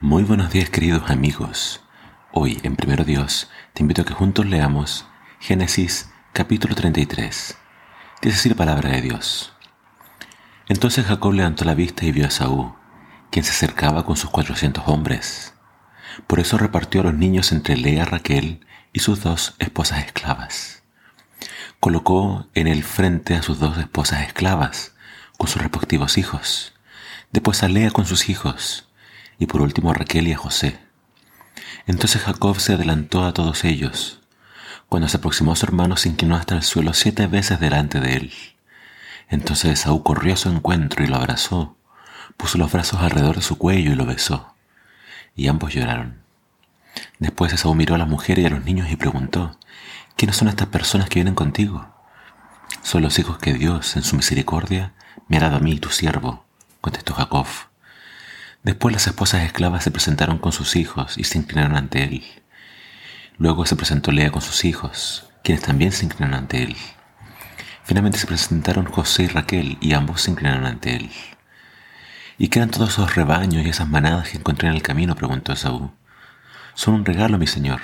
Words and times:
Muy 0.00 0.24
buenos 0.24 0.52
días 0.52 0.68
queridos 0.68 1.10
amigos. 1.10 1.80
Hoy 2.30 2.60
en 2.64 2.76
Primero 2.76 3.02
Dios 3.02 3.48
te 3.72 3.82
invito 3.82 4.02
a 4.02 4.04
que 4.04 4.12
juntos 4.12 4.44
leamos 4.44 5.06
Génesis 5.40 6.10
capítulo 6.34 6.74
33. 6.74 7.56
Dice 8.20 8.36
así 8.36 8.50
la 8.50 8.56
palabra 8.56 8.90
de 8.90 9.00
Dios. 9.00 9.54
Entonces 10.68 11.06
Jacob 11.06 11.32
levantó 11.32 11.64
la 11.64 11.72
vista 11.72 12.04
y 12.04 12.12
vio 12.12 12.26
a 12.26 12.30
Saúl, 12.30 12.74
quien 13.30 13.42
se 13.42 13.52
acercaba 13.52 14.04
con 14.04 14.18
sus 14.18 14.28
cuatrocientos 14.28 14.84
hombres. 14.86 15.54
Por 16.26 16.40
eso 16.40 16.58
repartió 16.58 17.00
a 17.00 17.04
los 17.04 17.14
niños 17.14 17.50
entre 17.50 17.78
Lea, 17.78 18.04
Raquel 18.04 18.66
y 18.92 19.00
sus 19.00 19.22
dos 19.22 19.54
esposas 19.60 20.04
esclavas. 20.04 20.82
Colocó 21.80 22.48
en 22.52 22.66
el 22.66 22.84
frente 22.84 23.34
a 23.34 23.40
sus 23.40 23.60
dos 23.60 23.78
esposas 23.78 24.26
esclavas, 24.26 24.94
con 25.38 25.48
sus 25.48 25.62
respectivos 25.62 26.18
hijos, 26.18 26.74
después 27.32 27.62
a 27.62 27.68
Lea 27.68 27.90
con 27.90 28.04
sus 28.04 28.28
hijos, 28.28 28.85
y 29.38 29.46
por 29.46 29.60
último 29.60 29.90
a 29.90 29.94
Raquel 29.94 30.28
y 30.28 30.32
a 30.32 30.38
José. 30.38 30.78
Entonces 31.86 32.22
Jacob 32.22 32.58
se 32.58 32.74
adelantó 32.74 33.24
a 33.24 33.32
todos 33.32 33.64
ellos. 33.64 34.20
Cuando 34.88 35.08
se 35.08 35.16
aproximó 35.16 35.52
a 35.52 35.56
su 35.56 35.66
hermano 35.66 35.96
se 35.96 36.08
inclinó 36.08 36.36
hasta 36.36 36.54
el 36.54 36.62
suelo 36.62 36.94
siete 36.94 37.26
veces 37.26 37.60
delante 37.60 38.00
de 38.00 38.16
él. 38.16 38.32
Entonces 39.28 39.72
Esaú 39.72 40.02
corrió 40.02 40.34
a 40.34 40.36
su 40.36 40.48
encuentro 40.48 41.04
y 41.04 41.08
lo 41.08 41.16
abrazó, 41.16 41.76
puso 42.36 42.58
los 42.58 42.70
brazos 42.72 43.00
alrededor 43.00 43.36
de 43.36 43.42
su 43.42 43.58
cuello 43.58 43.92
y 43.92 43.96
lo 43.96 44.06
besó. 44.06 44.54
Y 45.34 45.48
ambos 45.48 45.74
lloraron. 45.74 46.22
Después 47.18 47.52
Esaú 47.52 47.74
miró 47.74 47.94
a 47.94 47.98
la 47.98 48.06
mujer 48.06 48.38
y 48.38 48.46
a 48.46 48.50
los 48.50 48.64
niños 48.64 48.90
y 48.90 48.96
preguntó, 48.96 49.58
¿quiénes 50.16 50.36
son 50.36 50.48
estas 50.48 50.68
personas 50.68 51.08
que 51.08 51.16
vienen 51.16 51.34
contigo? 51.34 51.88
Son 52.82 53.02
los 53.02 53.18
hijos 53.18 53.38
que 53.38 53.52
Dios, 53.54 53.96
en 53.96 54.02
su 54.02 54.16
misericordia, 54.16 54.94
me 55.28 55.36
ha 55.36 55.40
dado 55.40 55.56
a 55.56 55.60
mí, 55.60 55.78
tu 55.78 55.90
siervo, 55.90 56.44
contestó 56.80 57.14
Jacob. 57.14 57.46
Después 58.66 58.92
las 58.92 59.06
esposas 59.06 59.44
esclavas 59.44 59.84
se 59.84 59.92
presentaron 59.92 60.38
con 60.38 60.50
sus 60.50 60.74
hijos 60.74 61.18
y 61.18 61.22
se 61.22 61.38
inclinaron 61.38 61.76
ante 61.76 62.02
él. 62.02 62.24
Luego 63.38 63.64
se 63.64 63.76
presentó 63.76 64.10
Lea 64.10 64.32
con 64.32 64.42
sus 64.42 64.64
hijos, 64.64 65.30
quienes 65.44 65.62
también 65.62 65.92
se 65.92 66.04
inclinaron 66.04 66.34
ante 66.34 66.64
él. 66.64 66.76
Finalmente 67.84 68.18
se 68.18 68.26
presentaron 68.26 68.86
José 68.86 69.22
y 69.22 69.26
Raquel 69.28 69.78
y 69.80 69.92
ambos 69.92 70.22
se 70.22 70.32
inclinaron 70.32 70.66
ante 70.66 70.96
él. 70.96 71.12
¿Y 72.38 72.48
qué 72.48 72.58
eran 72.58 72.72
todos 72.72 72.88
esos 72.88 73.14
rebaños 73.14 73.64
y 73.64 73.68
esas 73.68 73.88
manadas 73.88 74.30
que 74.30 74.38
encontré 74.38 74.66
en 74.66 74.74
el 74.74 74.82
camino? 74.82 75.14
preguntó 75.14 75.52
Esaú. 75.52 75.92
Son 76.74 76.94
un 76.94 77.04
regalo, 77.04 77.38
mi 77.38 77.46
señor, 77.46 77.80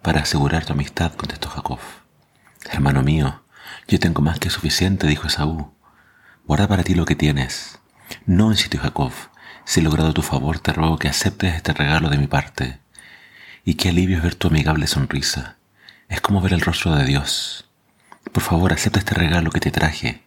para 0.00 0.20
asegurar 0.20 0.64
tu 0.64 0.74
amistad, 0.74 1.12
contestó 1.14 1.48
Jacob. 1.48 1.80
Hermano 2.70 3.02
mío, 3.02 3.42
yo 3.88 3.98
tengo 3.98 4.22
más 4.22 4.38
que 4.38 4.48
suficiente, 4.48 5.08
dijo 5.08 5.26
Esaú. 5.26 5.74
Guarda 6.44 6.68
para 6.68 6.84
ti 6.84 6.94
lo 6.94 7.04
que 7.04 7.16
tienes. 7.16 7.80
No, 8.26 8.52
insistió 8.52 8.80
Jacob, 8.80 9.12
si 9.64 9.80
he 9.80 9.82
logrado 9.82 10.12
tu 10.12 10.22
favor, 10.22 10.58
te 10.58 10.72
ruego 10.72 10.98
que 10.98 11.08
aceptes 11.08 11.54
este 11.54 11.72
regalo 11.72 12.08
de 12.08 12.18
mi 12.18 12.26
parte. 12.26 12.78
Y 13.64 13.74
qué 13.74 13.90
alivio 13.90 14.16
es 14.18 14.22
ver 14.22 14.34
tu 14.34 14.48
amigable 14.48 14.86
sonrisa. 14.86 15.56
Es 16.08 16.20
como 16.20 16.40
ver 16.40 16.52
el 16.52 16.60
rostro 16.60 16.94
de 16.94 17.04
Dios. 17.04 17.68
Por 18.32 18.42
favor, 18.42 18.72
acepta 18.72 18.98
este 18.98 19.14
regalo 19.14 19.50
que 19.50 19.60
te 19.60 19.70
traje, 19.70 20.22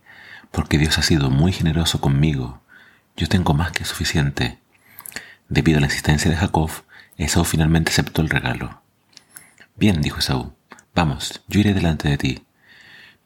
porque 0.52 0.78
Dios 0.78 0.98
ha 0.98 1.04
sido 1.04 1.30
muy 1.30 1.52
generoso 1.52 2.00
conmigo. 2.00 2.62
Yo 3.18 3.28
tengo 3.28 3.54
más 3.54 3.72
que 3.72 3.86
suficiente. 3.86 4.60
Debido 5.50 5.78
a 5.78 5.82
la 5.82 5.88
insistencia 5.88 6.32
de 6.32 6.38
Jacob, 6.38 6.72
Esaú 7.18 7.44
finalmente 7.44 7.92
aceptó 7.92 8.22
el 8.22 8.30
regalo. 8.30 8.82
Bien, 9.76 10.02
dijo 10.02 10.20
Esaú, 10.20 10.54
vamos, 10.96 11.42
yo 11.48 11.60
iré 11.60 11.74
delante 11.74 12.10
de 12.10 12.18
ti. 12.18 12.46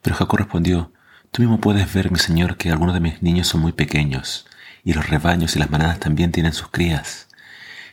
Pero 0.01 0.15
Jacob 0.15 0.39
respondió, 0.39 0.91
Tú 1.31 1.41
mismo 1.41 1.59
puedes 1.59 1.93
ver, 1.93 2.11
mi 2.11 2.17
señor, 2.17 2.57
que 2.57 2.71
algunos 2.71 2.93
de 2.93 2.99
mis 2.99 3.21
niños 3.21 3.47
son 3.47 3.61
muy 3.61 3.71
pequeños, 3.71 4.47
y 4.87 4.93
los 4.93 5.09
rebaños 5.09 5.53
y 5.53 5.59
las 5.59 5.69
manadas 5.69 5.99
también 5.99 6.31
tienen 6.31 6.53
sus 6.53 6.69
crías. 6.69 7.27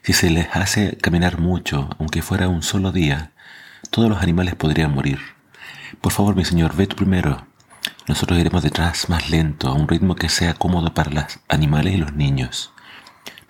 Si 0.05 0.13
se 0.13 0.31
les 0.31 0.47
hace 0.55 0.97
caminar 0.97 1.41
mucho, 1.41 1.91
aunque 1.99 2.23
fuera 2.23 2.47
un 2.47 2.63
solo 2.63 2.93
día, 2.93 3.33
todos 3.91 4.09
los 4.09 4.23
animales 4.23 4.55
podrían 4.55 4.95
morir. 4.95 5.19
Por 6.01 6.13
favor, 6.13 6.37
mi 6.37 6.45
señor, 6.45 6.77
ve 6.77 6.87
tú 6.87 6.95
primero. 6.95 7.49
Nosotros 8.07 8.39
iremos 8.39 8.63
detrás 8.63 9.09
más 9.09 9.29
lento, 9.29 9.69
a 9.69 9.75
un 9.75 9.89
ritmo 9.89 10.15
que 10.15 10.29
sea 10.29 10.55
cómodo 10.55 10.95
para 10.95 11.11
los 11.11 11.41
animales 11.49 11.95
y 11.95 11.97
los 11.97 12.13
niños. 12.13 12.73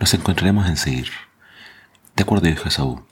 Nos 0.00 0.14
encontraremos 0.14 0.66
en 0.66 0.78
seguir. 0.78 1.10
De 2.16 2.22
acuerdo, 2.22 2.46
dijo 2.46 2.66
Esaú. 2.66 3.04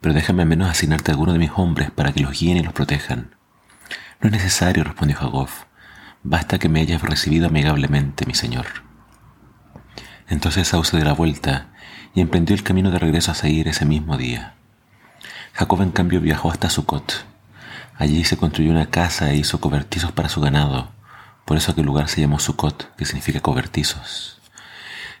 Pero 0.00 0.12
déjame 0.12 0.42
al 0.42 0.48
menos 0.48 0.68
asignarte 0.68 1.12
a 1.12 1.14
alguno 1.14 1.34
de 1.34 1.38
mis 1.38 1.52
hombres 1.54 1.92
para 1.92 2.12
que 2.12 2.18
los 2.18 2.36
guíen 2.36 2.56
y 2.56 2.64
los 2.64 2.72
protejan. 2.72 3.36
No 4.20 4.26
es 4.26 4.32
necesario, 4.32 4.82
respondió 4.82 5.18
Jacob. 5.18 5.50
Basta 6.24 6.58
que 6.58 6.68
me 6.68 6.80
hayas 6.80 7.00
recibido 7.00 7.46
amigablemente, 7.46 8.26
mi 8.26 8.34
señor. 8.34 8.90
Entonces 10.32 10.66
Esaú 10.66 10.82
se 10.82 10.96
dio 10.96 11.04
la 11.04 11.12
vuelta 11.12 11.66
y 12.14 12.22
emprendió 12.22 12.56
el 12.56 12.62
camino 12.62 12.90
de 12.90 12.98
regreso 12.98 13.30
a 13.30 13.34
seguir 13.34 13.68
ese 13.68 13.84
mismo 13.84 14.16
día. 14.16 14.54
Jacob, 15.52 15.82
en 15.82 15.90
cambio, 15.90 16.22
viajó 16.22 16.50
hasta 16.50 16.70
Sucot 16.70 17.26
Allí 17.98 18.24
se 18.24 18.38
construyó 18.38 18.70
una 18.70 18.86
casa 18.86 19.30
e 19.30 19.36
hizo 19.36 19.60
cobertizos 19.60 20.10
para 20.10 20.30
su 20.30 20.40
ganado. 20.40 20.90
Por 21.44 21.58
eso 21.58 21.72
aquel 21.72 21.84
lugar 21.84 22.08
se 22.08 22.22
llamó 22.22 22.38
Sucot, 22.38 22.96
que 22.96 23.04
significa 23.04 23.40
cobertizos. 23.40 24.40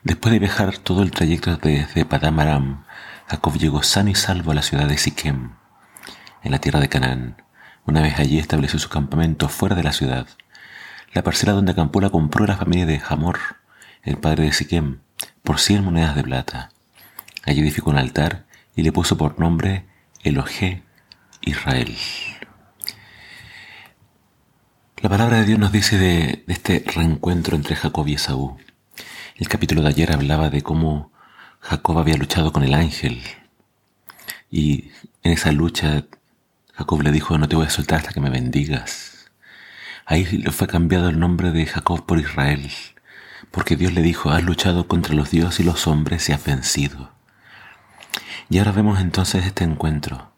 Después 0.02 0.32
de 0.32 0.38
viajar 0.38 0.78
todo 0.78 1.02
el 1.02 1.10
trayecto 1.10 1.58
desde 1.58 2.06
Padam 2.06 2.40
Aram, 2.40 2.84
Jacob 3.28 3.58
llegó 3.58 3.82
sano 3.82 4.08
y 4.08 4.14
salvo 4.14 4.52
a 4.52 4.54
la 4.54 4.62
ciudad 4.62 4.88
de 4.88 4.96
Siquem, 4.96 5.50
en 6.42 6.50
la 6.50 6.58
tierra 6.58 6.80
de 6.80 6.88
Canaán. 6.88 7.42
Una 7.84 8.00
vez 8.00 8.18
allí 8.18 8.38
estableció 8.38 8.78
su 8.78 8.88
campamento 8.88 9.50
fuera 9.50 9.76
de 9.76 9.82
la 9.82 9.92
ciudad. 9.92 10.26
La 11.12 11.22
parcela 11.22 11.52
donde 11.52 11.72
acampó 11.72 12.00
la 12.00 12.08
compró 12.08 12.46
la 12.46 12.56
familia 12.56 12.86
de 12.86 13.02
Hamor, 13.06 13.38
el 14.04 14.16
padre 14.16 14.44
de 14.44 14.52
Siquem, 14.52 15.01
por 15.42 15.58
cien 15.58 15.84
monedas 15.84 16.14
de 16.14 16.22
plata. 16.22 16.70
Allí 17.44 17.60
edificó 17.60 17.90
un 17.90 17.98
altar 17.98 18.46
y 18.76 18.82
le 18.82 18.92
puso 18.92 19.16
por 19.16 19.38
nombre 19.38 19.86
Elohe 20.22 20.82
Israel. 21.40 21.96
La 24.98 25.08
palabra 25.08 25.38
de 25.38 25.44
Dios 25.44 25.58
nos 25.58 25.72
dice 25.72 25.98
de, 25.98 26.44
este 26.46 26.84
reencuentro 26.86 27.56
entre 27.56 27.74
Jacob 27.74 28.06
y 28.06 28.14
Esaú. 28.14 28.56
El 29.36 29.48
capítulo 29.48 29.82
de 29.82 29.88
ayer 29.88 30.12
hablaba 30.12 30.48
de 30.48 30.62
cómo 30.62 31.10
Jacob 31.60 31.98
había 31.98 32.16
luchado 32.16 32.52
con 32.52 32.62
el 32.62 32.74
ángel 32.74 33.20
y 34.50 34.90
en 35.24 35.32
esa 35.32 35.50
lucha 35.50 36.04
Jacob 36.74 37.02
le 37.02 37.10
dijo 37.10 37.36
no 37.38 37.48
te 37.48 37.56
voy 37.56 37.66
a 37.66 37.70
soltar 37.70 37.98
hasta 37.98 38.12
que 38.12 38.20
me 38.20 38.30
bendigas. 38.30 39.30
Ahí 40.06 40.24
le 40.24 40.52
fue 40.52 40.68
cambiado 40.68 41.08
el 41.08 41.18
nombre 41.18 41.50
de 41.50 41.66
Jacob 41.66 42.06
por 42.06 42.20
Israel, 42.20 42.70
porque 43.52 43.76
Dios 43.76 43.92
le 43.92 44.02
dijo 44.02 44.30
has 44.30 44.42
luchado 44.42 44.88
contra 44.88 45.14
los 45.14 45.30
dioses 45.30 45.60
y 45.60 45.64
los 45.64 45.86
hombres 45.86 46.28
y 46.28 46.32
has 46.32 46.44
vencido. 46.44 47.12
Y 48.50 48.58
ahora 48.58 48.72
vemos 48.72 49.00
entonces 49.00 49.46
este 49.46 49.62
encuentro. 49.62 50.32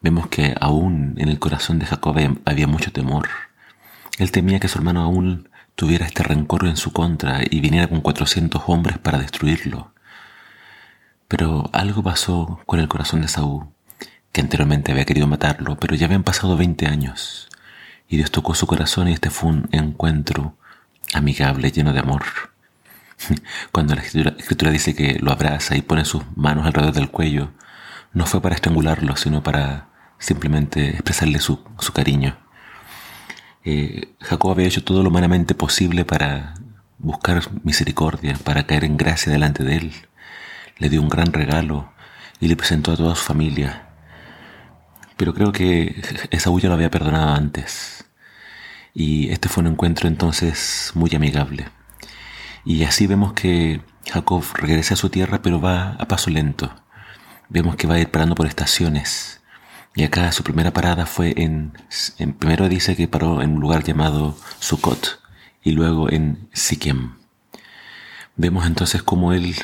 Vemos 0.00 0.28
que 0.28 0.54
aún 0.58 1.14
en 1.18 1.28
el 1.28 1.38
corazón 1.38 1.78
de 1.78 1.86
Jacob 1.86 2.16
había 2.46 2.66
mucho 2.66 2.90
temor 2.92 3.28
él 4.18 4.30
temía 4.30 4.60
que 4.60 4.68
su 4.68 4.78
hermano 4.78 5.02
aún 5.02 5.48
tuviera 5.74 6.06
este 6.06 6.22
rencor 6.22 6.66
en 6.66 6.76
su 6.76 6.92
contra 6.92 7.40
y 7.42 7.60
viniera 7.60 7.88
con 7.88 8.00
cuatrocientos 8.00 8.62
hombres 8.66 8.98
para 8.98 9.18
destruirlo. 9.18 9.92
Pero 11.26 11.68
algo 11.72 12.02
pasó 12.02 12.60
con 12.66 12.78
el 12.78 12.88
corazón 12.88 13.22
de 13.22 13.28
Saúl, 13.28 13.66
que 14.30 14.40
anteriormente 14.40 14.92
había 14.92 15.04
querido 15.04 15.26
matarlo, 15.26 15.76
pero 15.76 15.96
ya 15.96 16.06
habían 16.06 16.22
pasado 16.22 16.56
veinte 16.56 16.86
años, 16.86 17.48
y 18.08 18.16
Dios 18.16 18.30
tocó 18.30 18.54
su 18.54 18.66
corazón 18.66 19.08
y 19.08 19.12
este 19.12 19.30
fue 19.30 19.50
un 19.50 19.68
encuentro 19.72 20.56
amigable, 21.14 21.70
lleno 21.70 21.92
de 21.92 22.00
amor. 22.00 22.24
Cuando 23.72 23.94
la 23.94 24.02
escritura, 24.02 24.70
dice 24.70 24.94
que 24.94 25.18
lo 25.20 25.32
abraza 25.32 25.76
y 25.76 25.82
pone 25.82 26.04
sus 26.04 26.22
manos 26.36 26.66
alrededor 26.66 26.94
del 26.94 27.10
cuello, 27.10 27.52
no 28.12 28.26
fue 28.26 28.40
para 28.42 28.54
estrangularlo, 28.54 29.16
sino 29.16 29.42
para 29.42 29.88
simplemente 30.18 30.90
expresarle 30.90 31.40
su 31.40 31.92
cariño. 31.92 32.36
Eh, 33.64 34.14
Jacob 34.20 34.52
había 34.52 34.66
hecho 34.66 34.84
todo 34.84 35.02
lo 35.02 35.08
humanamente 35.08 35.54
posible 35.54 36.04
para 36.04 36.54
buscar 36.98 37.42
misericordia, 37.62 38.36
para 38.44 38.66
caer 38.66 38.84
en 38.84 38.96
gracia 38.98 39.32
delante 39.32 39.64
de 39.64 39.76
él. 39.76 39.92
Le 40.78 40.90
dio 40.90 41.00
un 41.00 41.08
gran 41.08 41.32
regalo 41.32 41.92
y 42.40 42.48
le 42.48 42.56
presentó 42.56 42.92
a 42.92 42.96
toda 42.96 43.14
su 43.14 43.24
familia. 43.24 43.88
Pero 45.16 45.32
creo 45.32 45.52
que 45.52 46.02
Esaú 46.30 46.60
ya 46.60 46.68
lo 46.68 46.74
había 46.74 46.90
perdonado 46.90 47.34
antes. 47.34 47.93
Y 48.94 49.30
este 49.30 49.48
fue 49.48 49.62
un 49.62 49.72
encuentro 49.72 50.06
entonces 50.08 50.92
muy 50.94 51.12
amigable. 51.14 51.68
Y 52.64 52.84
así 52.84 53.06
vemos 53.08 53.32
que 53.32 53.82
Jacob 54.06 54.44
regresa 54.54 54.94
a 54.94 54.96
su 54.96 55.10
tierra, 55.10 55.42
pero 55.42 55.60
va 55.60 55.94
a 55.94 56.06
paso 56.06 56.30
lento. 56.30 56.72
Vemos 57.48 57.76
que 57.76 57.88
va 57.88 57.96
a 57.96 58.00
ir 58.00 58.10
parando 58.10 58.36
por 58.36 58.46
estaciones. 58.46 59.42
Y 59.96 60.04
acá 60.04 60.30
su 60.32 60.44
primera 60.44 60.72
parada 60.72 61.06
fue 61.06 61.34
en, 61.36 61.72
primero 62.38 62.68
dice 62.68 62.96
que 62.96 63.08
paró 63.08 63.42
en 63.42 63.54
un 63.54 63.60
lugar 63.60 63.84
llamado 63.84 64.36
Sukkot 64.60 65.20
y 65.62 65.72
luego 65.72 66.10
en 66.10 66.48
Siquem. 66.52 67.14
Vemos 68.36 68.66
entonces 68.66 69.02
cómo 69.02 69.32
él 69.32 69.54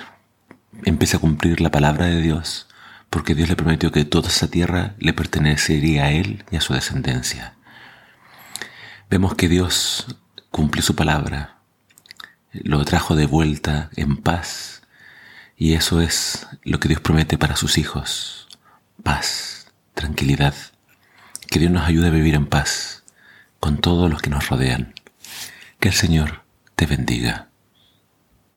empieza 0.85 1.17
a 1.17 1.21
cumplir 1.21 1.61
la 1.61 1.71
palabra 1.71 2.07
de 2.07 2.21
Dios, 2.21 2.69
porque 3.11 3.35
Dios 3.35 3.49
le 3.49 3.57
prometió 3.57 3.91
que 3.91 4.05
toda 4.05 4.29
esa 4.29 4.49
tierra 4.49 4.95
le 4.99 5.13
pertenecería 5.13 6.05
a 6.05 6.11
él 6.13 6.45
y 6.51 6.57
a 6.57 6.61
su 6.61 6.75
descendencia. 6.75 7.55
Vemos 9.11 9.35
que 9.35 9.49
Dios 9.49 10.07
cumplió 10.53 10.85
su 10.85 10.95
palabra, 10.95 11.57
lo 12.53 12.85
trajo 12.85 13.17
de 13.17 13.27
vuelta 13.27 13.91
en 13.97 14.17
paz 14.17 14.83
Y 15.57 15.75
eso 15.75 16.01
es 16.01 16.47
lo 16.63 16.79
que 16.79 16.87
Dios 16.87 17.01
promete 17.01 17.37
para 17.37 17.57
sus 17.57 17.77
hijos. 17.77 18.47
Paz, 19.03 19.67
tranquilidad. 19.95 20.55
Que 21.49 21.59
Dios 21.59 21.73
nos 21.73 21.89
ayude 21.89 22.07
a 22.07 22.13
vivir 22.13 22.37
en 22.37 22.47
paz 22.47 23.03
con 23.59 23.79
todos 23.79 24.09
los 24.09 24.23
que 24.23 24.31
nos 24.31 24.49
rodean. 24.49 24.95
Que 25.81 25.89
el 25.89 25.95
Señor 25.95 26.45
te 26.77 26.87
bendiga. 26.87 27.50